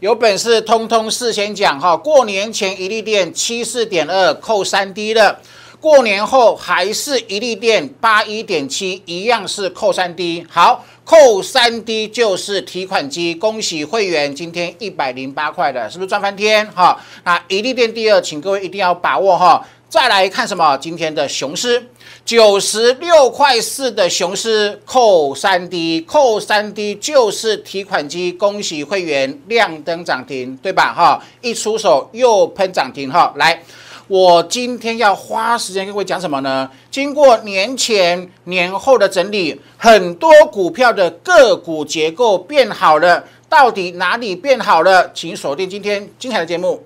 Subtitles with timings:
[0.00, 1.96] 有本事通通事先讲哈。
[1.96, 5.40] 过年前一利店七四点二扣三 D 的，
[5.80, 10.46] 过年后还是一利店八一点七，一样是扣三 D。
[10.50, 17.00] 好，扣三 D 就是提款机，恭喜会员今天一百零八块的，是不是赚翻天哈？
[17.24, 19.66] 那一利店第二，请各位一定要把握哈。
[19.88, 20.76] 再来看什么？
[20.78, 21.86] 今天的雄狮
[22.24, 30.92] 九十六块四的雄狮扣三 D，扣三 D 就是提款机，恭喜会员亮灯涨停，对吧？
[30.92, 33.32] 哈，一出手又喷涨停哈。
[33.36, 33.62] 来，
[34.08, 36.68] 我今天要花时间跟各位讲什么呢？
[36.90, 45.12] 经过年前年后的整理，很多股票的个股结构变好了，到底哪里变好了？
[45.14, 46.84] 请锁定今天精彩的节目。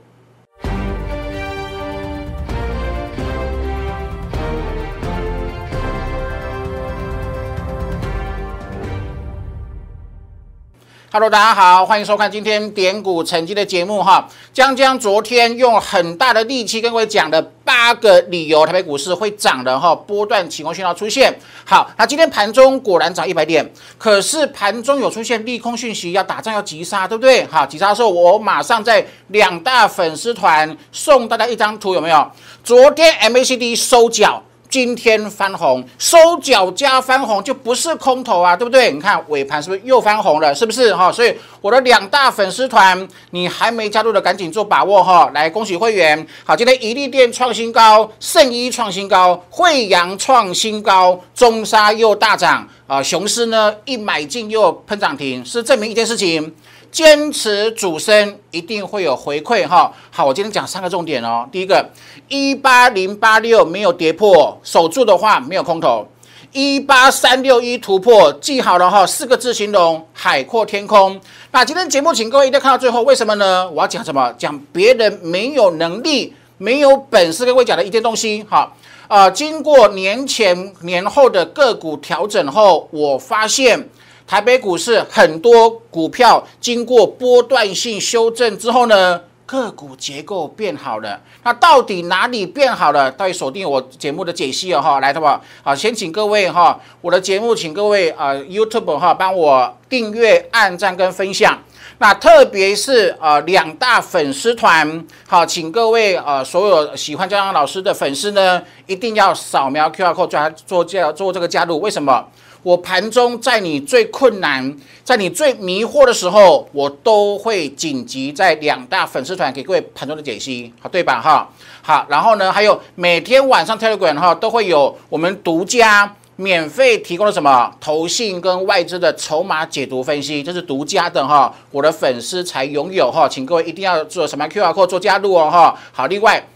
[11.13, 14.29] Hello，大家好，欢迎收看今天点股成绩的节目哈。
[14.53, 21.37] 江江昨天用很大的力气跟各位讲了八个理由，台北股市会涨的哈，波段起空讯号出现。
[21.65, 27.45] 好，那今天盘中果然涨一百点，可是盘中有出现利空讯息，要打仗要急杀，对不对？
[27.47, 32.31] 好，急杀的时候，我马上在两大粉丝团送大家一张图，有没有？
[32.63, 34.41] 昨天 MACD 收脚。
[34.71, 38.93] 今天翻红，收脚加翻红就不是空头啊，对不对？
[38.93, 40.55] 你看尾盘是不是又翻红了？
[40.55, 41.11] 是不是哈？
[41.11, 45.29] 所以我的两大粉丝团，你还没加入的赶紧做把握哈！
[45.35, 56.55] 来恭喜会员，好，今天一利店创新高，圣一创新高，惠阳创新高，中沙又大涨啊，雄狮呢一买进又喷涨停，是证明一件事情。
[56.91, 59.93] 坚持主升一定会有回馈哈。
[60.11, 61.49] 好，我今天讲三个重点哦。
[61.53, 61.89] 第一个，
[62.29, 66.07] 一八零八六没有跌破，守住的话没有空头。
[66.53, 71.21] 一八三六一突破，记好了哈，四个字形容海阔天空。
[71.53, 73.71] 那今天节目，请各位一定要看到最后，为什么呢？
[73.71, 74.35] 我要讲什么？
[74.37, 78.45] 讲别人没有能力、没有本事跟各位讲的一件东西。
[78.49, 83.89] 好，啊，经过年前年后的个股调整后，我发现。
[84.31, 91.21] 台北股市很多股票经过波段性修正之后呢，个股结构变好了。
[91.43, 93.11] 那到底哪里变好了？
[93.11, 95.41] 到底锁定我节目的解析哦哈，来的吧？
[95.65, 101.59] 好，先请各位哈，我的节目请各位啊 YouTube 哈帮我订阅、按赞跟分享。
[101.99, 111.81] 那特别是呃两大粉丝团，好，请各位呃所有喜欢江江老师的粉丝呢，一定要扫描 QR code 加做加做这个加入。
[111.81, 112.25] 为什么？
[112.63, 121.21] 我盘中在你最困难、在你最迷惑的时候，我都会紧急在两大粉丝团给各位盘中的解析，好对吧？
[121.21, 121.49] 哈，
[121.83, 135.79] 好，然后呢，还有每天晚上 Telegram 哈都会有我们独家免费提供的什么投信跟外资的筹码解读分析，这是独家的哈，我的粉丝才拥有哈，请各位一定要做什么 QR code 做加入哦哈。
[135.93, 136.47] 好，另外。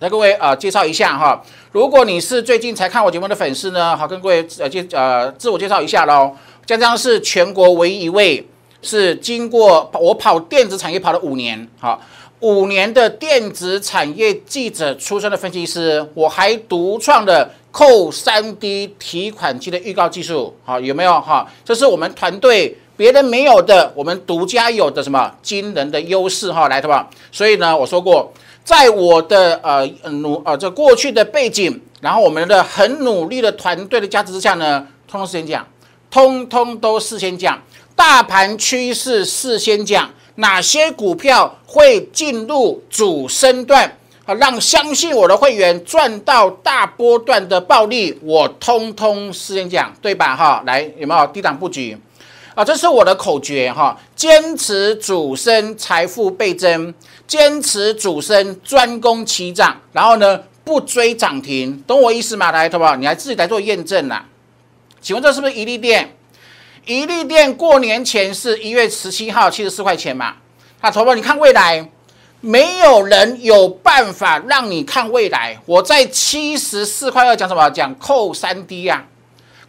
[0.00, 1.42] 来，各位啊，介绍一下哈。
[1.72, 6.30] 如果你是最近才看我节目的粉丝呢，好，跟各位呃介呃自我介绍一下喽。
[6.66, 8.46] 江江是全国唯一一位
[8.82, 11.98] 是经过我跑电子产业跑了五年，好，
[12.40, 21.50] 五年的电子产业记者出身的分析师，我还独创了扣三 D 提款机的预告技术，好，有没有哈？
[21.64, 26.68] 这是我们团队别人没有的，我们独家有的什么惊人的优势哈？
[26.68, 27.08] 来，对吧？
[27.32, 28.30] 所以呢，我说过。
[28.66, 35.64] 在我的呃努呃这过去的背景，然后我们的很努力的团队的加持之下呢，通通事先讲，
[36.10, 37.62] 通通都事先讲，
[37.94, 50.34] 大盘趋势事先讲，哪些股票会进入主升段啊，让相信我的会员赚到大波段的暴利，我通通事先讲，对吧？
[50.34, 51.96] 哈，来有没有低档布局？
[52.56, 56.90] 啊，这是我的口诀哈，坚持主升，财富倍增；
[57.26, 59.78] 坚持主升，专攻起涨。
[59.92, 62.50] 然后呢，不追涨停，懂我意思吗？
[62.50, 64.24] 来，投保，你还自己来做验证啦。
[65.02, 66.16] 请问这是不是一利店？
[66.86, 70.36] 一利店过年前是一月十七号七十四块钱嘛？
[70.80, 71.86] 那投保，你看未来，
[72.40, 75.58] 没有人有办法让你看未来。
[75.66, 77.68] 我在七十四块二讲什么？
[77.68, 79.04] 讲扣三 D 呀。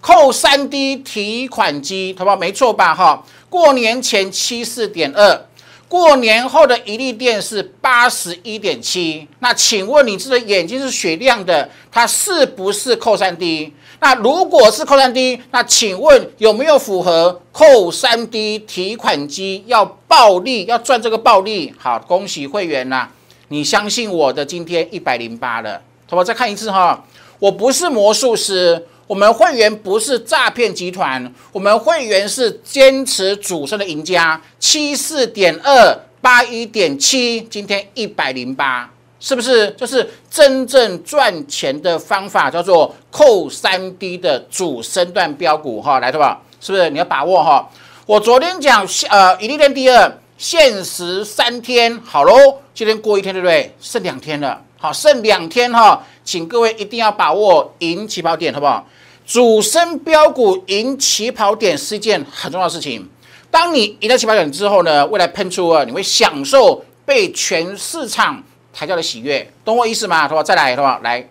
[0.07, 2.37] 扣三 D 提款机，好不好？
[2.37, 2.95] 没错吧？
[2.95, 5.45] 哈，过年前七四点二，
[5.89, 9.27] 过年后的一利电是八十一点七。
[9.39, 13.73] 那请问你这个眼睛是雪亮的，它是不是扣三 D？
[13.99, 21.73] 那如果是扣三 D，那请问有没有符合扣三 D 提款机要暴利要赚这个暴利？
[21.77, 23.09] 好，恭喜会员呐！
[23.49, 26.23] 你相信我的，今天一百零八了，好不好？
[26.23, 27.03] 再看一次哈，
[27.39, 28.87] 我不是魔术师。
[29.07, 34.39] 我们会员不是诈骗集团，我们会员是坚持主升的赢家。
[34.59, 39.69] 七四点二八一点七，今天一百零八，是不是？
[39.71, 46.41] 就是真正赚钱的方法，叫做扣三 D 的主升段标股哈，来对吧？
[46.59, 46.89] 是不是？
[46.89, 47.69] 你要把握哈。
[48.05, 52.33] 我昨天讲呃，一利店第二，限时三天，好喽，
[52.73, 53.73] 今天过一天对不对？
[53.79, 58.85] 剩两天了，好，剩两天哈，请各位一定要把握赢起跑点，好不好？
[59.25, 63.09] 主升标股赢起跑点是一件很重要的事情。
[63.49, 68.43] 当你赢到起跑点之后呢，未来喷出啊，你会享受被全市场
[68.73, 70.27] 抬轿的喜悦，懂我意思吗？
[70.27, 71.29] 好吧，再来，好吧，来，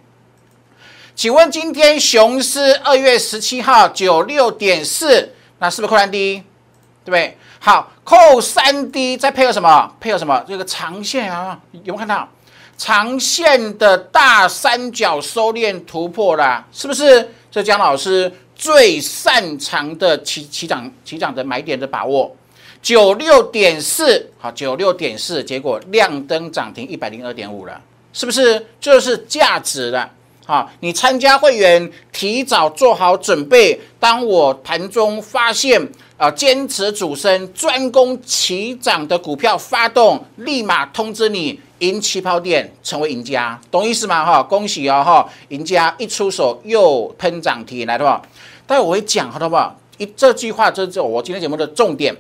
[1.15, 6.43] 请问今天雄狮二月十七号九六点四，那是不是扣三 D？
[7.05, 7.37] 对不对？
[7.59, 9.93] 好，扣三 D 再配合什么？
[10.01, 10.43] 配合什么？
[10.49, 12.27] 这个长线啊，有没有看到
[12.77, 16.67] 长线的大三角收敛突破啦？
[16.73, 17.29] 是不是？
[17.51, 22.37] 这江老师最擅长的起起涨起涨的买点的把握，
[22.83, 27.81] 九六点四，好，九六点四，结果亮灯涨停一百零二点五了，
[28.13, 28.67] 是不是？
[28.79, 30.11] 就是价值了，
[30.47, 41.61] 好，你参加会员提早做好准备，当我盘中发现啊坚持主升专攻起涨的股票发动，立马通知你。
[41.81, 44.25] 赢起跑点，成为赢家，懂意思吗？
[44.25, 45.03] 哈，恭喜哦！
[45.05, 48.23] 哈，赢家一出手又喷涨停，来的吧？
[48.67, 49.77] 待会我会讲，好的吧？
[49.99, 52.17] 一这句话，这是我今天节目的重点。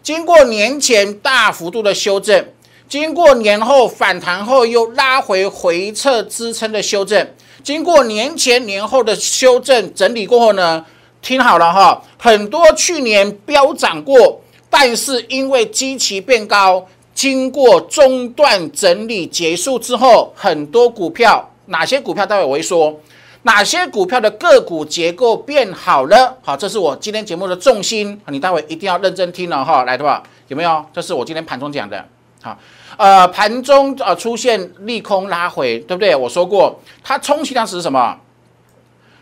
[0.00, 2.46] 经过年前大幅度的修正，
[2.88, 7.26] 经过年后反弹后又拉回回撤支撑的修正，
[7.62, 10.84] 经过年前年后的修正整理过后呢，
[11.20, 14.40] 听好了哈，很多去年飙涨过，
[14.70, 16.86] 但是因为基期变高。
[17.12, 23.00] 经过中断整理结束之后，很多股票，哪些股票待会我会说，
[23.44, 26.36] 哪些股票的个股结构变好了？
[26.42, 29.84] 好，这是我今天节目的重心，你待会一定要认真听了哈。
[29.84, 30.84] 来的话有没有？
[30.92, 32.04] 这是我今天盘中讲的。
[32.42, 32.58] 好，
[32.96, 36.14] 呃，盘中呃出现利空拉回，对不对？
[36.16, 38.18] 我说过，它充其量是什么？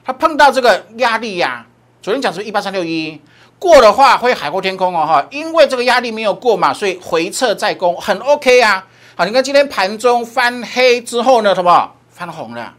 [0.05, 1.67] 它碰到这个压力呀。
[2.03, 3.21] 昨天讲是一八三六一。
[3.59, 8.87] 过的话会海阔天空哦哈，因为这个压力没有过嘛，所以回撤再攻很 OK 啊。
[9.17, 12.75] 好，你看今天盘中翻黑之后呢，什么翻红了？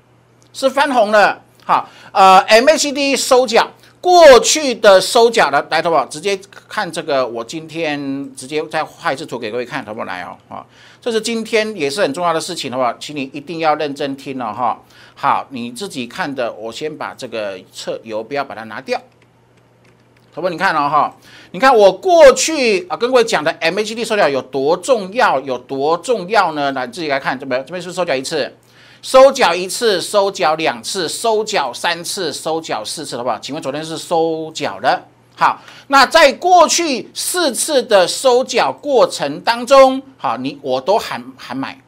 [0.54, 1.42] 是翻红了。
[1.66, 3.68] 好，呃，MACD 收脚，
[4.06, 6.06] 过去的收缴的来，好不好？
[6.06, 10.06] 直接看这个，我今天直接再画一次图给各位看，好不好？
[10.06, 10.64] 来哦，啊，
[11.02, 12.94] 这是今天也是很重要的事情，好不好？
[13.00, 14.80] 请你一定要认真听了哈。
[15.16, 19.02] 好，你自己看的，我先把这个测油标把它拿掉。
[20.36, 20.50] 好不？
[20.50, 21.12] 你看了哈，
[21.50, 26.72] 你看我过去啊跟各位讲的 M H D 收缴有多重要，有多重要呢？
[26.74, 28.56] 来自己来看，这边这边是收缴一次，
[29.06, 33.38] 收脚一次，收脚两次，收脚三次，收脚四次，好不好？
[33.38, 35.00] 请问昨天是收脚的。
[35.36, 41.80] 好，那在过去四次的收脚过程当中，好，你我都喊喊买，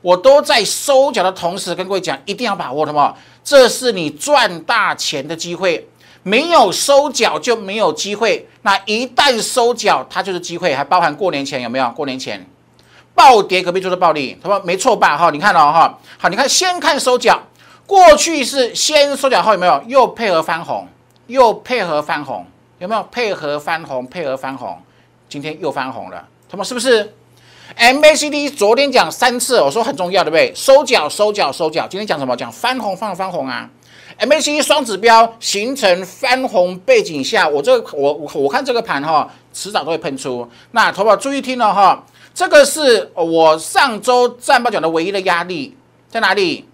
[0.00, 3.14] 我都在收脚的同时跟各位讲，一定要把握，好不好？
[3.44, 5.86] 这是你赚大钱的机会。
[6.22, 11.90] 没有收脚就没有机会，那一旦收脚，它就是机会，还包含过年前有没有？
[11.90, 12.46] 过年前
[13.18, 15.18] 暴跌隔壁做的暴利，他说没错吧？
[15.18, 17.42] 哈，你看了哈，好，你看先看收脚，
[17.84, 19.82] 过去是先收脚后有没有？
[19.88, 20.86] 又配合翻红，
[21.26, 22.46] 又配合翻红，
[22.78, 24.06] 有没有配合翻红？
[24.06, 24.78] 配合翻红，
[25.28, 27.12] 今天又翻红了，他们是不是
[27.76, 30.52] ？MACD 昨天讲三次，我说很重要，对不对？
[30.54, 32.36] 收脚收脚收脚，今天讲什么？
[32.36, 33.68] 讲翻红翻翻红啊
[34.20, 40.48] ！MACD 双指标形成翻红背景下，我这个我我我看这个盘哈，迟早都会喷出。
[40.70, 42.04] 那投保注意听了哈，
[42.38, 45.76] 这个是我上周战报讲的唯一的压力
[46.08, 46.64] 在哪里？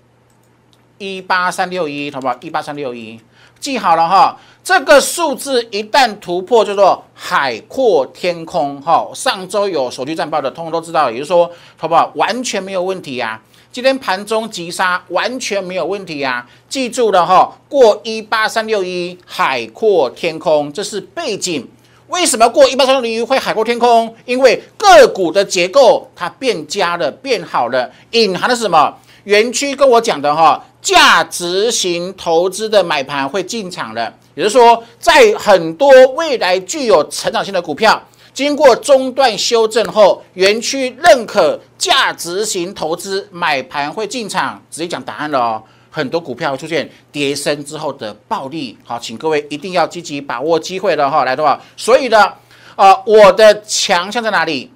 [0.99, 3.18] 一八三六一，好不好一八三六一，
[3.59, 4.37] 记好了哈。
[4.62, 9.11] 这个数字一旦突破，叫做海阔天空哈。
[9.14, 13.40] 上周有手机战报的，通通都知道，也就是说，好不好完全没有问题呀。
[13.73, 16.47] 今天盘中急杀完全没有问题啊！
[16.68, 21.66] 记住了哈，过一八三六一海阔天空，这是背景。
[22.14, 24.14] 为什么过一八三六一会海阔天空？
[24.25, 27.90] 因为个股的结构它变佳了，变好了。
[28.12, 28.97] 隐含的是什么？
[29.25, 38.00] 园区跟我讲的哈，价值型投资的买盘会进场了，也就是说，在很多未来具有成长性的股票。
[38.33, 45.62] 经过中段修正后，园区认可价值型投资买盘会进场，直接讲答案了哦。
[45.94, 51.24] 很多股票出现跌升之后的暴利，好，请各位一定要积极把握机会了哈。
[51.24, 52.32] 来的话，所以呢，
[52.74, 54.72] 呃，我的强项在哪里？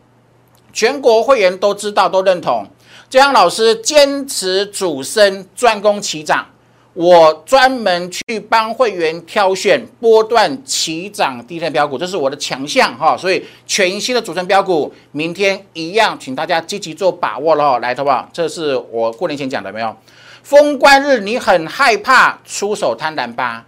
[0.73, 2.65] 全国会员都知道，都认同。
[3.11, 6.47] 江老师坚持主升专攻齐涨，
[6.95, 13.17] 我专门去帮会员挑选波段起涨低的标股，这是我的强项哈。
[13.17, 17.79] 所以全新的主升标股，明天一样，请大家积极做把握了哈。
[17.81, 18.29] 来，好不好？
[18.33, 19.97] 这是我过年前讲的没有？
[20.43, 23.65] 封关日你很害怕出手贪婪吧？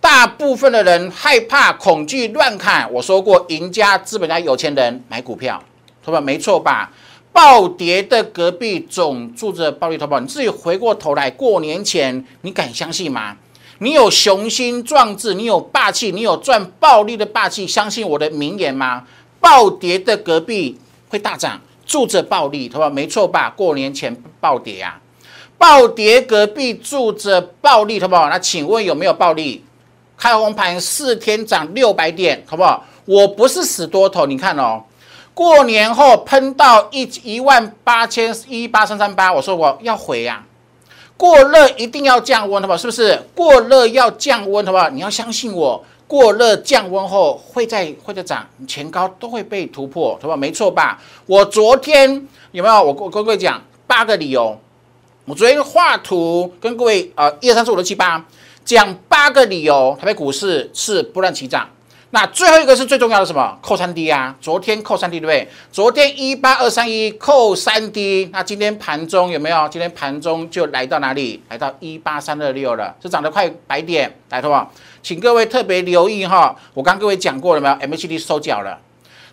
[0.00, 2.92] 大部分的人害怕、恐惧、乱砍。
[2.92, 5.62] 我说过，赢家、资本家、有钱人买股票，
[6.02, 6.20] 好吧？
[6.20, 6.92] 没错吧？
[7.32, 13.36] 暴跌的隔壁总住着暴利投保，你自己回过头来，过年前你敢相信吗？
[13.78, 19.04] 你有雄心壮志，你有霸气，你有赚暴利的霸气，相信我的名言吗？
[19.40, 22.88] 暴跌的隔壁会大涨，住着暴利，好吧？
[22.88, 23.50] 没错吧？
[23.50, 25.00] 过年前暴跌啊，
[25.64, 28.28] 暴跌隔壁住着暴利，好不好？
[28.28, 29.64] 那请问有没有暴利？
[30.14, 32.84] 开红盘四天涨六百点，好不好？
[33.06, 34.82] 我不是死多头，你看哦。
[35.32, 40.44] 过年后喷到一一万八千一八三三八，我说我要回呀，
[41.16, 42.76] 过热一定要降温，好不好？
[42.76, 43.18] 是不是？
[43.34, 44.90] 过热要降温，好不好？
[44.90, 50.36] 你要相信我，过热降温后会再会再涨，前高都会被突破，好不好？
[50.36, 51.00] 没错吧？
[51.24, 52.82] 我昨天有没有？
[52.82, 54.60] 我跟各位讲八个理由，
[55.26, 58.22] 我昨天画图跟各位呃一二三四五六七八
[58.62, 61.66] 讲八个理由，台北股市是不断起涨。
[62.10, 63.58] 那最后一个是最重要的什么？
[63.62, 64.36] 扣三 D 啊！
[64.38, 65.48] 昨天扣三 D 对不对？
[65.72, 69.66] 昨天一八二三一扣三 D，那今天盘中有没有？
[69.70, 71.42] 今天盘中就来到哪里？
[71.48, 74.70] 来到一八三二六了，是涨得快百点，来不好？
[75.02, 78.78] 请各位特别留意哈，我刚各位讲过了没有？MACD 收脚了，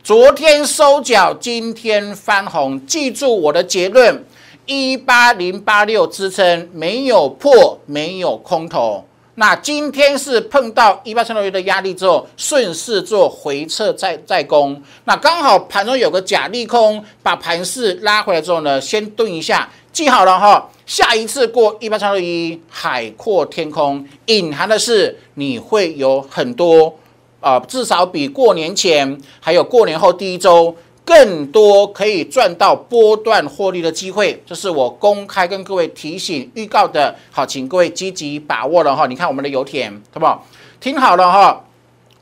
[0.02, 4.24] 昨天收脚，今天翻红，记住我的结论：
[4.72, 9.04] 一八零八六支撑没有破，没有空头。
[9.36, 14.82] 那今天是碰到一八三六一的压力之后，顺势做回撤再再攻。
[15.04, 20.70] 那刚好盘中有个假利空，把盘势拉回来之后呢，先蹲一下，记好了哈。
[20.86, 26.96] 下一次过一八三六一，海阔天空，隐含的是你会有很多
[27.42, 30.74] 啊，至少比过年前还有过年后第一周。
[31.12, 37.14] 更多可以赚到波段获利的机会，这是我公开跟各位提醒预告的。
[37.30, 39.06] 好，请各位积极把握了哈。
[39.08, 40.48] 你看我们的油田，好不好？
[40.80, 41.66] 听好了哈，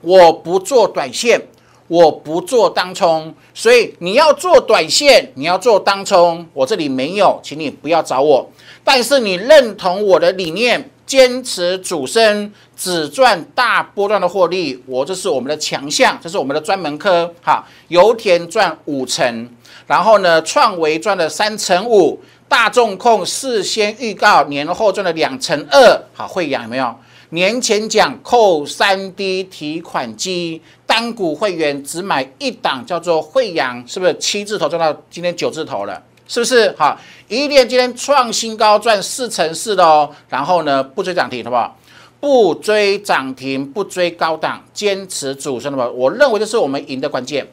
[0.01, 1.39] 我不做短线，
[1.87, 8.49] 我不做当冲，所以你要做短线，你要做当冲，我这里没有，请你不要找我。
[8.83, 10.89] 但是你认同我的理念。
[11.09, 17.33] 坚持主升，只赚大波段的获利，我这是我们的强项，这是我们的专门科。
[17.41, 19.49] 好，油田赚五成，
[19.87, 25.99] 然后呢，创维赚了三成五，大众控事先预告年后赚了两成二。
[26.13, 26.95] 好，惠阳有没有？
[27.31, 36.03] 年前讲扣三 D 提款机，单股会员只买一档，叫做惠阳，是不是七字头赚到今天九字头了？
[36.27, 36.95] 是不是好？
[37.29, 40.09] 一电今天创新高，赚四成四的哦。
[40.29, 41.77] 然后呢，不追涨停，好不好？
[42.19, 45.87] 不追涨停，不追高档，坚持主升的吧。
[45.87, 47.47] 我认为这是我们赢的关键。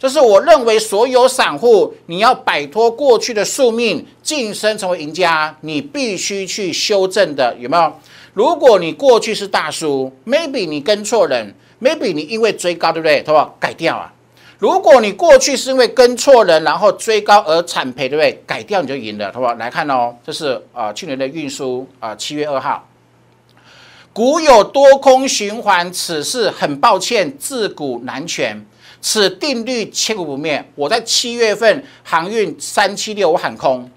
[0.00, 7.92] 这是我认为所有散户，你要摆脱过去的宿命，晋升成为赢家，你必须去修正的，有没有？
[8.34, 13.22] 如果你过去是大叔，maybe 你跟错人，maybe 你因为追高，对不对？
[13.24, 13.56] 好不好？
[13.60, 14.12] 改掉啊。
[14.60, 18.42] 如果你过去是因为跟错人，然后追高而惨赔，对不对？
[18.46, 19.54] 改掉你就赢了，好不好？
[19.54, 22.86] 来看哦，这是啊去年的运输啊，七月二号，
[24.12, 28.66] 股有多空循环，此事很抱歉，自古难全，
[29.00, 30.62] 此定律千古不灭。
[30.74, 33.90] 我在七月份航运三七六我喊空，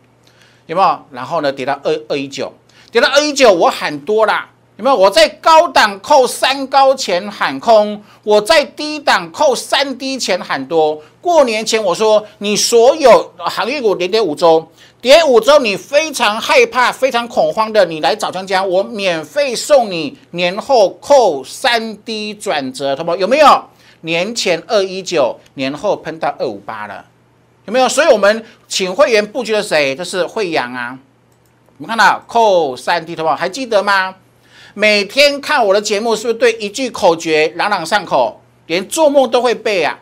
[0.67, 1.05] 有没有？
[1.12, 2.53] 然后呢跌到二二一九，
[2.89, 4.50] 跌到二一九我喊多啦。
[4.77, 4.96] 有没有？
[4.96, 11.00] 我在高档扣三高前喊空，我在低档扣三低前喊多。
[11.22, 14.68] 过年前我说，你所有行业股连跌五周，
[15.00, 23.18] 跌五周你非常害怕、非常恐慌的，你来找江江，我免费送你年后扣三低转折，好不好？
[23.18, 23.63] 有没有？
[24.01, 27.06] 年前二一九，年后喷到二五八了，
[27.65, 27.88] 有没有？
[27.88, 29.96] 所以我们请会员布局的谁？
[29.96, 30.98] 就是惠阳啊，
[31.77, 33.36] 我们看到扣三低，好不好？
[33.36, 34.15] 还记得吗？
[34.75, 40.00] 每天看我的节目，是不是对一句口诀朗朗上口，连做梦都会背啊？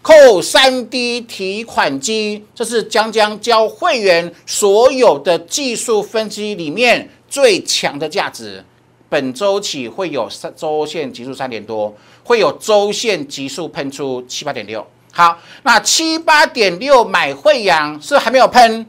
[0.00, 8.64] 扣三 D 提款机，这是江江教会员所有的技术分析里面最强的价值。
[9.10, 14.86] 本周起会有三周线急速三点多，会有周线急速喷出七八点六。
[15.12, 18.86] 好，那七八点六买惠阳是还没有喷。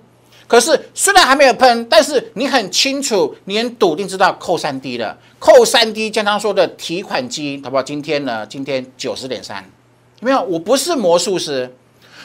[0.47, 5.17] 可是虽然还没有喷，但是你很清楚，你很笃定知道扣三 D 了。
[5.39, 7.83] 扣三 D，像他说的提款机，好不好？
[7.83, 8.45] 今天呢？
[8.45, 9.63] 今天九十点三，
[10.19, 10.41] 有没有？
[10.43, 11.75] 我不是魔术师，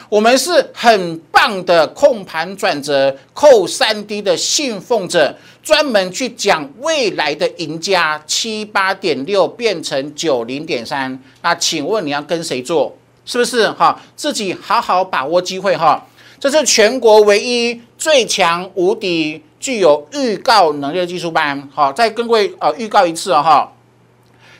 [0.09, 11.19] 我们是很棒的控盘转折、扣三 D 的信奉者，专门去讲未来的赢家七八点六变成九零点三。
[11.41, 12.95] 那请问你要跟谁做？
[13.25, 13.99] 是不是哈？
[14.15, 16.07] 自己好好把握机会哈。
[16.41, 21.69] 这是全国唯一最强无敌、具有预告能力的技术班。
[21.71, 23.71] 好，再跟各位呃预告一次哈。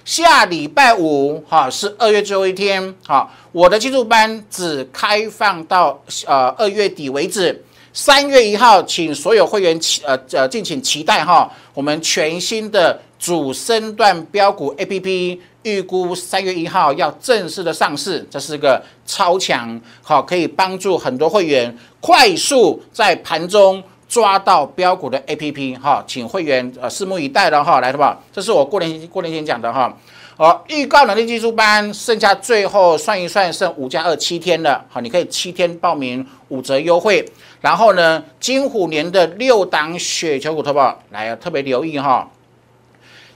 [0.05, 7.65] 下礼拜五哈是二月最后一天，好，我的技术班只开放到呃二月底为止。
[7.93, 23.83] 三月一号，请所有会员期呃呃敬请期待哈，我们全新的主升段标股 A P P，预估三月一号要正式的上市，这是个超强好，可以帮助很多会员快速在盘中。
[24.11, 29.97] 抓到标股的 A P P 哈，请会员呃拭目以待了哈，来的吧，这是我过年过年前讲的哈。
[30.35, 37.25] 好，预告能力技术班剩下最后算一算，剩五加二七天了，好，你可以七天报名五折优惠。
[37.61, 42.29] 然后呢，金虎年的六档雪球股投保来特别留意哈。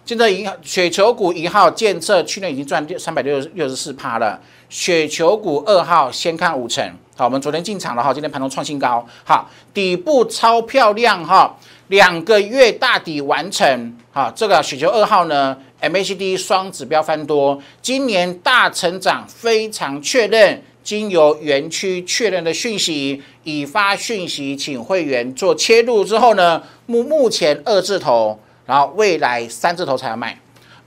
[0.04, 4.40] 现在一雪球股一号建设去年已经赚三百六六十四趴了，
[4.70, 6.84] 雪球股二号先看五成。
[7.18, 30.40] 好，我们昨天进场了哈，今天盘中创新高，好，底部超漂亮哈，两个月大底完成，好，这个雪球二号呢，MACD 双指标翻多，今年大成长非常确认，经由园区确认的讯息，已发讯息，请会员做切入之后呢，目目前二字头，然后未来三字头才要卖，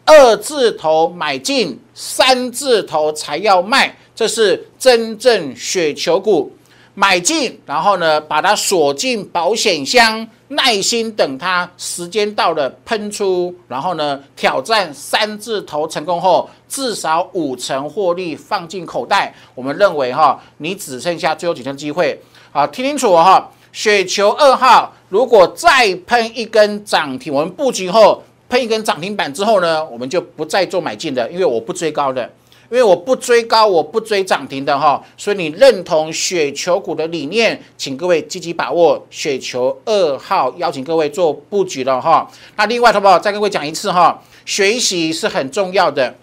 [0.04, 3.96] 二字头买进，三字头才要卖。
[4.14, 6.52] 这是真正雪球股，
[6.98, 19.32] 买进，然后呢，把它锁进保险箱，耐心等它时间到了喷出，然后呢，挑战三字头成功后，至少五成获利放进口袋。
[19.54, 32.28] 我们认为哈，你只剩下最后几天机会，好，听清楚哈，雪球二号如果再喷一根涨停，我们布局后喷一根涨停板之后呢，我们就不再做买进的，因为我不追高的。
[32.70, 42.30] 因为我不追高，我不追涨停的哈，所以你认同雪球股的理念，请各位积极把握雪球二号，邀请各位做布局了哈。
[42.56, 43.18] 那另外，好不好？
[43.18, 46.14] 再跟各位讲一次哈，学习是很重要的。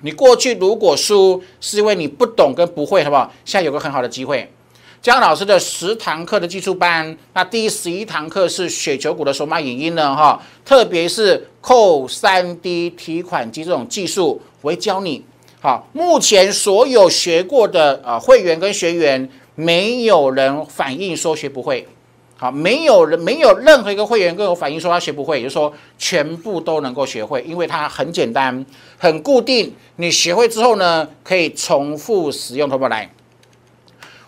[0.00, 3.32] 你过去如果输，是因为你不懂跟不会，好不好？
[3.44, 4.52] 现在有个很好的机会，
[5.00, 15.24] 江老师的十堂课的技术班，那第十一堂课是雪球股的手码影音呢哈，特别是扣三 D 提款机这种技术，我会教你。
[15.64, 21.88] 好，目前所有学过的啊会员跟学员，没有人反映说学不会。
[22.36, 28.66] 好，没有人没有任何一个会员跟我反映说他学不会，也就是说全部都能够学会，因为它很简单，
[28.98, 29.74] 很固定。
[29.96, 32.68] 你学会之后呢，可以重复使用。
[32.68, 33.10] 投保来，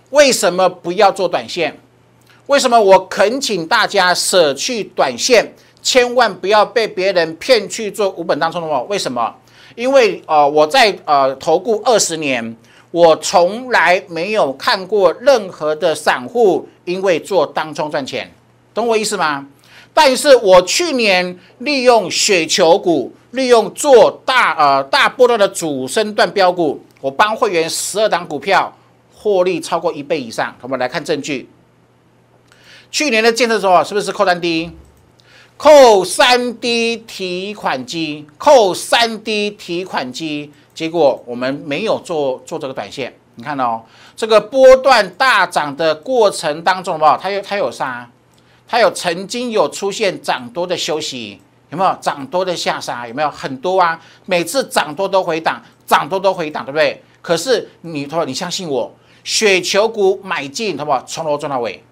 [0.08, 1.78] 为什么不要做短线？
[2.46, 8.80] 为什么我恳请大家舍去短线，千万不要被别人骗去做五本当中的话？
[8.84, 9.34] 为什么？
[9.76, 12.56] 因为呃，我在呃投顾二十年，
[12.90, 18.32] 我从来没有看过任何的散户因为做当中赚钱，
[18.74, 19.46] 懂我意思吗？
[19.92, 28.74] 但是我去年利用雪球股，利用做大呃大波段的主升段标股，我帮会员十二档股票
[29.14, 30.54] 获利超过一倍以上。
[30.62, 31.48] 我们来看证据，
[32.90, 34.70] 去年的建设时候是不是扣单低？
[35.58, 43.16] 扣三 D 提款机，扣三 D 提款机，结果我们没有做做这个短线。
[43.36, 43.82] 你看哦，
[44.14, 47.16] 这个波段大涨的过程当中，好不好？
[47.16, 48.08] 它有它有杀，
[48.68, 51.40] 它有曾经有出现涨多的休息，
[51.70, 53.08] 有没有涨多的下杀？
[53.08, 53.98] 有没有很多啊？
[54.26, 57.02] 每次涨多都回档，涨多都回档，对不对？
[57.22, 61.02] 可是你说你相信我，雪球股买进，好不好？
[61.06, 61.82] 从头赚到尾。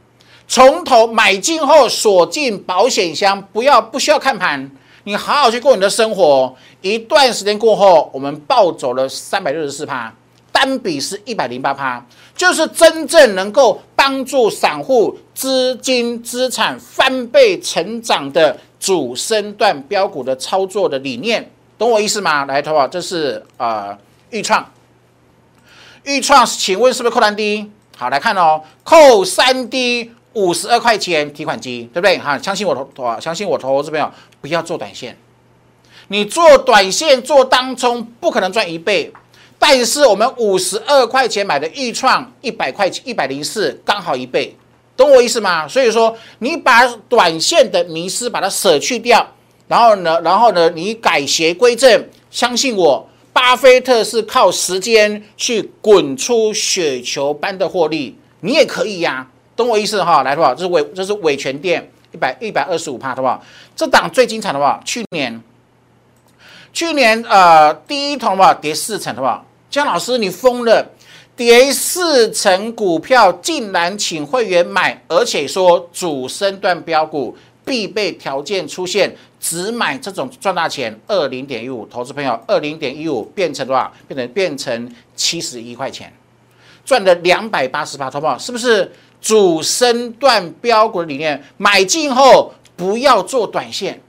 [0.46, 4.70] 从头买进后锁进保险箱，不要不需要看盘，
[5.04, 6.54] 你好好去过你的生活。
[6.82, 10.12] 一段时间过后，我们暴走了三百六十四趴，
[10.52, 12.04] 单笔是一百零八趴，
[12.36, 22.44] 就是真正能够帮助散户资金资产翻倍成长的主升段标股的操作的理念，懂我意思吗？
[22.44, 23.96] 来，投保，这是呃
[24.28, 24.70] 预创，
[26.02, 27.70] 预创，请问是不是扣单低？
[27.96, 30.12] 好，来看哦，扣三 D。
[30.34, 32.18] 五十二块钱提款机，对不对？
[32.18, 35.16] 哈，相信我投，相信我投资朋友不要做短线。
[36.08, 39.10] 你做短线做当中不可能赚一倍，
[39.58, 44.54] 但是我们五十二块钱买的预创一百块钱一百零四刚好一倍，
[44.96, 45.66] 懂我意思吗？
[45.66, 49.26] 所以说你把短线的迷失把它舍去掉，
[49.66, 59.26] 然后呢，然后呢，你改邪归正，相信我，巴菲特是靠时间去滚出雪球般的获利，你也可以呀。
[59.56, 60.22] 懂我意思哈？
[60.22, 60.54] 来，好不好？
[60.54, 63.42] 这是伟，这是伟全店一百一百二十五帕，好不好？
[63.76, 65.42] 这档最精彩的话，去年，
[66.72, 68.54] 去年呃第一桶好不好？
[68.54, 69.44] 跌四成，好不好？
[69.70, 70.86] 江老师，你疯了！
[71.36, 80.96] 跌四成股票竟然请会员买，而且说主升段标股必备条件出现，只买这种赚大钱。
[81.08, 83.92] 二零点一五，投资朋友，二零点一五变成多少？
[84.06, 86.12] 变成变成七十一块钱，
[86.84, 88.38] 赚了两百八十八，好不好？
[88.38, 88.92] 是不是
[89.24, 91.42] 主升段标股的理念？
[91.56, 94.02] 买进后不要做短线，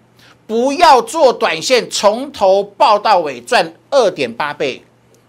[0.45, 4.83] 不要做短线，从头报到尾赚二点八倍，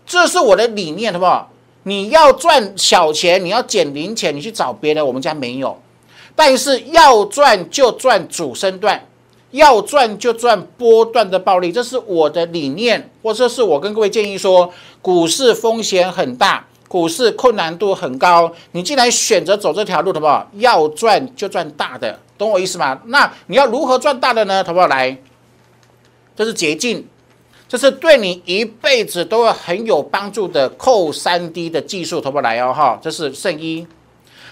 [0.05, 1.53] 这是我的理念，好不好？
[1.85, 5.81] 你要赚小钱，你要捡零钱，你去找别人，我们家没有。
[6.35, 9.07] 但是要赚就赚主升段，
[9.53, 20.49] 要赚就赚波段的暴利，这是我的理念，或者是我跟各位建议说，股市风险很大，股市困难度很高，你既然选择走这条路，好不好？
[20.55, 23.01] 要赚就赚大的，懂我意思吗？
[23.07, 24.63] 那你要如何赚大的呢？
[24.65, 24.87] 好不好？
[24.87, 25.17] 来，
[26.37, 27.07] 这是捷径。
[27.69, 32.97] 这是对你一辈子都会很有帮助的扣三 D 的技术，好不好来哦哈。
[33.03, 33.85] 这是圣一，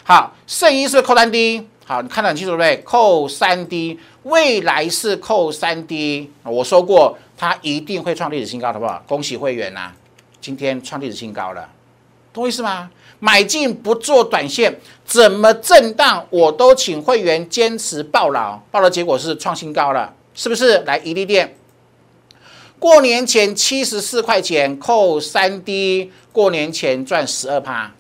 [0.02, 2.82] 好，圣一是扣三 D，好，你看得很清楚对不对？
[2.82, 9.00] 扣三 D，未来是扣三 D，我说过它一定会创历史新高，好不好？
[9.06, 9.92] 恭喜会员呐，
[10.40, 11.68] 今天创历史新高了，
[12.34, 12.90] 懂我意思吗？
[13.20, 20.78] 买进不做短线，怎么震荡我都请会员坚持报牢，报的结果是创新高了，是不是？
[20.80, 21.56] 来，一利店。
[22.80, 27.94] 过年前七十四块钱扣三 D，过年前赚十二趴，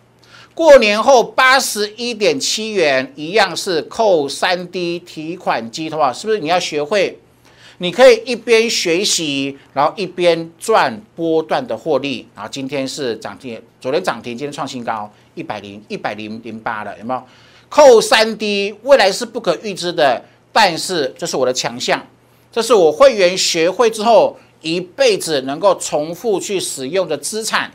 [0.52, 7.20] 过年后八十一点七元一样是扣三 D 提款机，的话是不是你要学会？
[7.78, 12.26] 你可以一边学习，然后一边赚波段的获利。
[12.34, 17.22] 然后今天是涨停，昨天涨停，今天创新高一百零一百零零八了，有没有？
[17.68, 22.06] 扣三 D 未来是不可预知的，但是这是我的强项，
[22.52, 24.38] 这是我会员学会之后。
[24.64, 27.70] 一辈子能够重复去使用的资产，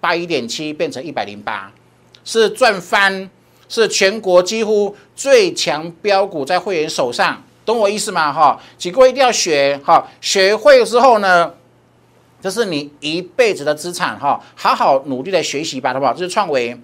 [0.00, 1.70] 八一点七变成一百零八，
[2.24, 3.28] 是赚翻，
[3.68, 8.32] 是全国几乎最强标股在会员手上，懂我意思吗？
[8.32, 11.52] 哈，请各位一定要学，哈，学会之后呢，
[12.40, 16.12] 这是你一辈子的资产，哈，好好努力的学习吧，好不好？
[16.12, 16.76] 这是创维，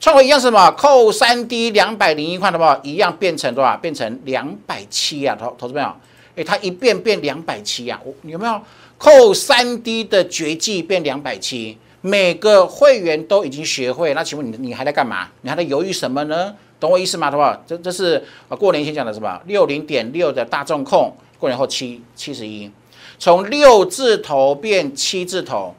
[0.00, 0.70] 创维一样是什么？
[0.72, 2.80] 扣三 D 两百零一块，好不好？
[2.82, 3.76] 一样变成多少？
[3.76, 5.94] 变成两百七啊，投投资朋友，
[6.36, 8.60] 哎，它一变变两百七啊，我有没有？
[8.98, 14.12] 扣三 D 的绝技变两百七，每个会员都已经学会。
[14.12, 15.28] 那请问你，你还在干嘛？
[15.40, 16.54] 你还在犹豫什么呢？
[16.78, 17.30] 懂我意思吗？
[17.30, 17.62] 好不好？
[17.66, 19.40] 这这是啊，过年前讲的是吧？
[19.46, 22.70] 六零点六的大众控，过年后七七十一，
[23.18, 25.74] 从六字头变七字头。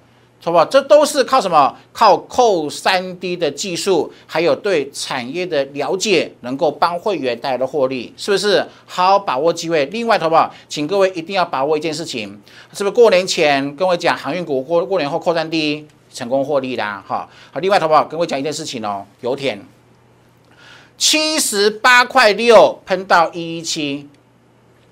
[0.45, 0.65] 好不好？
[0.65, 1.73] 这都是靠什么？
[1.93, 8.59] 靠扣三 D 的技术，还有对产业的了解，能够帮会员带来的获利，是不是？
[8.85, 9.85] 好好把握机会。
[9.85, 10.53] 另外，好不好？
[10.67, 12.37] 请各位一定要把握一件事情，
[12.73, 12.91] 是不是？
[12.91, 17.27] 过年前跟我讲航运股，过过年后扣三 D 成功获利啦，哈。
[17.51, 18.05] 好，另外，好不好？
[18.05, 19.59] 跟我讲一件事情哦，油田
[20.97, 24.07] 七十八块六喷到一一七。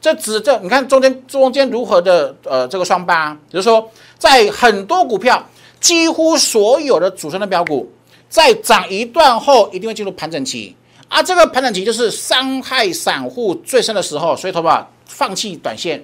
[0.01, 5.47] 这指这，你看中间中间如何的呃这个双八，比如说在很多股票，
[5.79, 7.87] 几乎所有的主升的标股，
[8.27, 10.75] 在涨一段后一定会进入盘整期，
[11.07, 16.03] 而这个盘整期就是伤害散户最深的时候，所以投保放弃短线，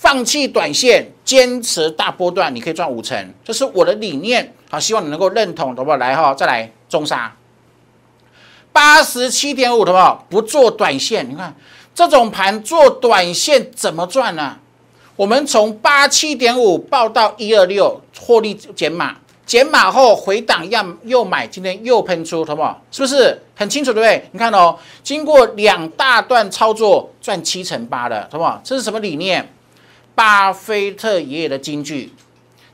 [0.00, 7.36] 放弃短线，坚持大波段，你可以赚五成，这是我的理念，好，希望你能够认同，好不好来哈，再来中沙
[8.72, 11.54] 八十七点五，好不好不做短线，你看。
[11.94, 14.56] 这种盘做短线怎么赚呢？
[15.16, 22.80] 我们从八七点五报到一二六，获利减码，减码后回档要又买，今天又喷出，好不好？
[22.90, 24.26] 是不是很清楚，对不对？
[24.32, 28.58] 你看哦，经过两大段操作，赚七成八的，好不好？
[28.64, 29.46] 这是什么理念？
[30.14, 32.12] 巴菲特爷爷的金句：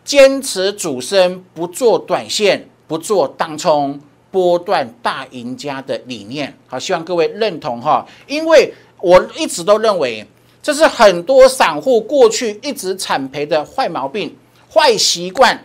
[0.04, 6.56] 坚持主升，不做短线，不做当冲，波段大赢家的理念。
[6.66, 8.72] 好，希望各位认同哈，因为。
[8.98, 10.26] 我一直都认为，
[10.62, 14.34] 这是很多散户过去一直惨赔的坏毛病、
[14.72, 15.62] 坏习惯。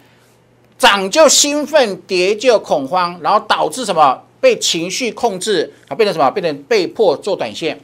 [0.78, 4.22] 涨就兴奋，跌就恐慌，然后导致什么？
[4.42, 6.30] 被情绪控制，啊，变成什么？
[6.30, 7.80] 变成被迫做短线，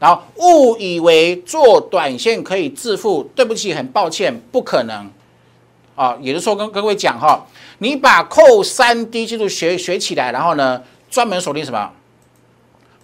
[0.00, 3.22] 然后误以为做短线可以致富。
[3.36, 5.08] 对不起，很抱歉，不可能。
[5.94, 7.46] 啊，也就是说，跟各位讲哈，
[7.78, 11.92] 你把扣三 D 技术学学起来，然后呢，专门锁定什么？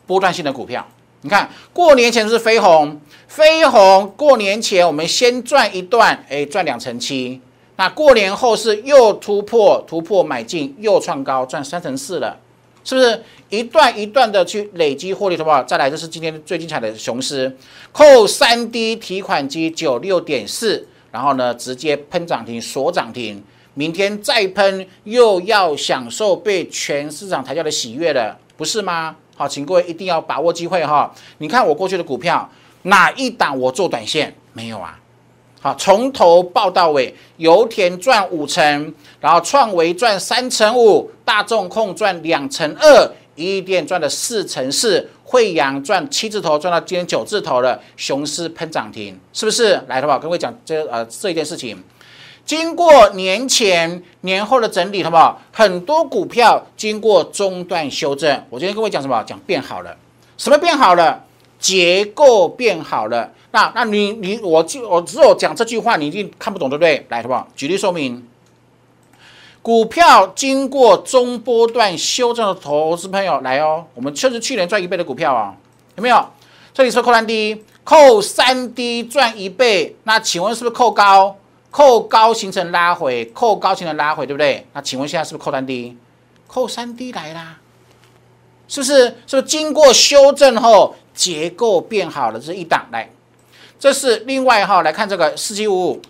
[0.07, 0.85] 波段性的股票。
[1.21, 7.41] 你看，过年前是飞鸿，飞鸿过年前我们先赚一段，哎，赚两成七。
[7.77, 12.39] 那过年后是又突破，突破买进，又创高，赚三成四了，
[12.83, 13.23] 是不是？
[13.49, 15.63] 一段一段的去累积获利，好不好？
[15.63, 17.57] 再来，这是今天最精彩的雄狮，
[17.93, 23.43] 扣三 D 提款机九六点四，然后呢，直接喷涨停锁涨停，
[23.75, 29.15] 明天再喷又要享受被全市场抬轿的喜悦了，不是吗？
[29.37, 31.15] 好，请各位一定要把握机会哈！
[31.39, 32.51] 你看我过去的股票
[32.83, 34.99] 哪一档我做短线没有啊？
[35.61, 49.81] 好，从头报到尾，油田赚五成，然后创维赚三成五，大众控赚两成二，一电赚了四成四，惠阳赚七字头，赚到今天九字头了，雄狮喷涨停，是不是？
[49.87, 50.19] 来，好不好？
[50.19, 51.77] 跟各位讲这呃这一件事情。
[52.45, 55.43] 经过年前、年后的整理，好不好？
[55.53, 58.45] 很多股票经过中段修正。
[58.51, 59.23] 我今天跟各位讲什么？
[59.25, 59.97] 讲变好了。
[60.39, 61.25] 什么变好了？
[61.59, 63.33] 结构变好了。
[63.51, 67.05] 那那你你我就我只有讲这句话，你一定看不懂，对不对？
[67.09, 67.49] 来，好不好？
[67.57, 68.25] 举例说明。
[69.67, 75.53] 股票经过中波段修正的投资朋友来哦，我们确实去年赚一倍的股票啊，
[75.97, 76.25] 有没有？
[76.73, 81.37] 这里是扣三低，扣三低赚一倍，那请问是不是扣高？
[81.73, 84.65] 扣高形成拉回，扣高形成拉回，对不对？
[84.73, 85.99] 那请问现在是不是扣三低？
[86.47, 87.59] 扣三低来啦，
[88.69, 89.17] 是不是？
[89.27, 92.39] 是不是经过修正后结构变好了？
[92.39, 93.11] 这是一档来，
[93.81, 96.03] 这是另外哈来看这个四七五五，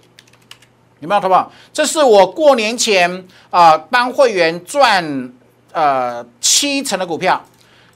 [1.00, 1.20] 有没有？
[1.20, 1.52] 好不好？
[1.72, 5.32] 这是我过年前啊帮会员赚
[5.72, 7.44] 呃七成的股票，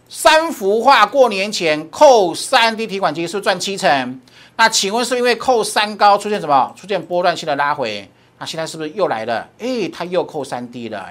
[0.08, 4.20] 三幅画过年前扣三 D 提款机是赚七成？
[4.56, 6.74] 那请问是因为扣三高出现什么？
[6.76, 8.10] 出现波段性的拉回？
[8.38, 9.48] 那现在是不是又来了？
[9.58, 11.08] 哎，它又扣三 D 了，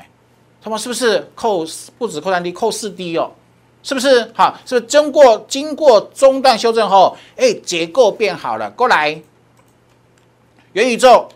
[0.62, 1.66] 他们是不是扣
[1.98, 3.32] 不止扣三 D，扣四 D 哦？
[3.82, 4.32] 是不是？
[4.36, 8.70] 好，是不是经过经过中段修正后，哎，结构变好了？
[8.72, 9.20] 过来，
[10.74, 11.30] 元宇宙，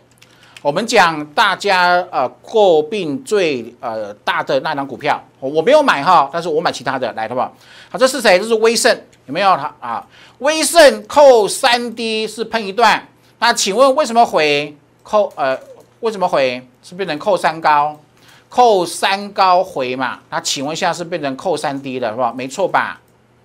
[0.64, 7.52] 我们讲大家呃诟病最呃大的那张股票，我没有买哈，但是我买其他的来，好不好？
[7.90, 8.38] 好，这是谁？
[8.38, 8.98] 这是威盛。
[9.26, 10.06] 有没有它啊？
[10.38, 13.06] 威盛扣三 D 是喷一段，
[13.40, 15.30] 那请问为什么回扣？
[15.36, 15.54] 呃，
[16.00, 18.00] 为什么回是变成扣三高？
[18.48, 20.20] 扣三高回嘛？
[20.30, 22.32] 那请问一下是变成扣三 D 的，是吧？
[22.34, 22.98] 没错吧？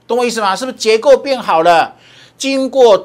[0.07, 0.55] 懂我意思吗？
[0.55, 1.93] 是不是结构变好了？
[2.37, 2.97] 经过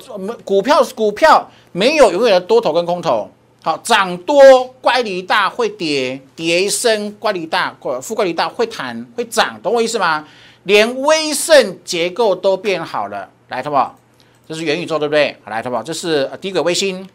[0.45, 3.29] 股票股票没有永远的多头跟空头，
[3.65, 10.23] 好涨多乖离大会跌，跌升乖离大或负乖离大会弹会涨，懂我意思吗？
[10.65, 13.99] 连威盛结构都变好了，来，好不好？
[14.47, 15.35] 这是元宇宙，对不对？
[15.43, 15.83] 好，来，好不好？
[15.83, 17.09] 这是低轨卫星，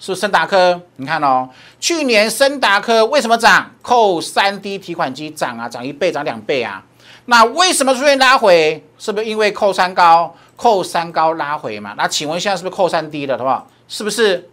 [0.00, 0.82] 是不森达科。
[0.96, 1.48] 你看哦，
[1.78, 3.70] 去年森达科为什么涨？
[3.82, 6.84] 扣三 D 提款机涨啊，涨一倍，涨两倍啊。
[7.26, 8.84] 那为什么出现拉回？
[8.98, 10.34] 是不是因为扣三高？
[10.56, 11.94] 扣三高拉回嘛？
[11.96, 13.68] 那请问现在是不是扣三低了，好不好？
[13.86, 14.50] 是不是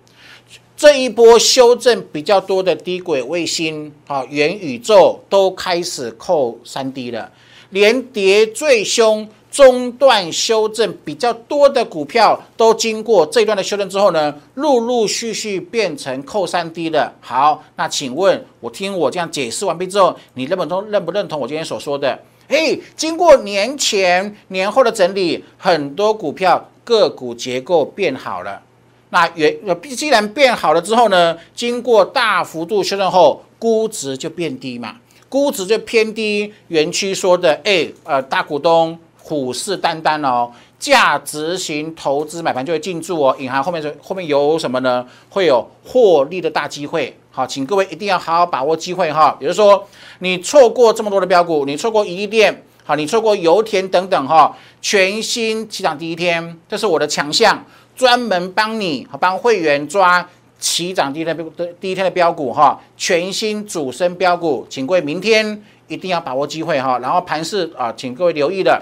[0.81, 7.31] 这一波修正比较多的低轨卫星啊，元宇宙都开始扣三 D 了？
[7.69, 17.13] 连跌最凶、中段修正比较多的股票，都经过这段的修正之后呢，陆陆续续变成扣三 D 了。
[17.21, 22.17] 好，那请问，我听我这样解释完毕之后，你认不认认不认同我今天所说的？
[22.49, 28.63] 嘿，经过年前、年后的整理，很多股票个股结构变好了。
[29.11, 29.55] 那原
[29.95, 34.95] 既然变好了之后呢，经过大幅度修正后，估值就变低嘛。
[35.29, 45.05] 估值就偏低，园区说的，哎，呃，大股东虎视眈眈哦，价值型投资买盘就会进驻哦，隐含后面是后面有什么呢？
[45.29, 49.37] 会有获利的大机会，好，请各位一定要好好把握机会哈。
[49.39, 49.87] 比如说，
[50.19, 57.63] 你错过这么多的标股，你错过一店，好，你错过油田等等哈，全新起涨第一天，这是我的强项，
[58.01, 60.27] 专门帮你和帮会员抓。
[60.59, 61.43] 起涨第一天的
[61.79, 66.97] 第一天的标股哈，全新主升标股，请各位明天一定要把握机会哈。
[66.99, 68.79] 然后盘市啊，请各位留意的，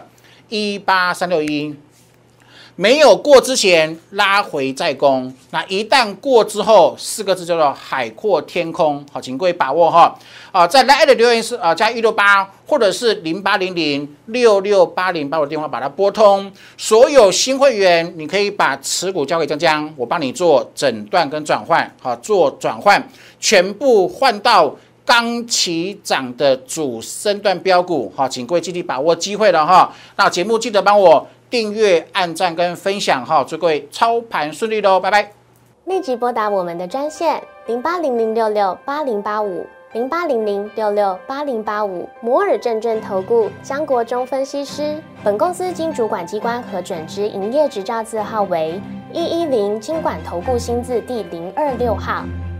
[0.48, 1.74] 一八三六一。
[2.80, 9.06] 没有过之前拉回再攻，那一旦过之后，四个字叫做海阔天空。
[9.12, 10.18] 好，请各位把握哈。
[10.54, 16.50] 啊，在来的留言是啊，加一六八或者是零八零零六六八零，把我的电话把它拨通。
[16.78, 23.06] 所有新会员，你可以把持股交给江江，我帮你做诊断跟转换，好，做转换，
[23.42, 24.74] 全部换到
[25.06, 28.10] 刚起涨的主升段标股。
[28.16, 29.94] 好，请各位积极把握机会了哈。
[30.16, 31.28] 那节目记得帮我。
[31.50, 35.32] 订阅、按赞跟分享哈，祝各位操盘顺利喽，拜拜！
[35.86, 45.02] 立即拨打我们的专线零八零零六六八零八五零八零零六六八零八五摩尔证券投顾江国忠分析师。
[45.24, 48.80] 本公司经主管机关核准之营业执照字号为
[49.12, 52.24] 一一零金管投顾新字第零二六号。